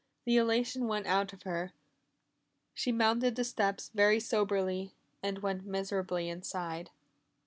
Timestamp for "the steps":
3.35-3.91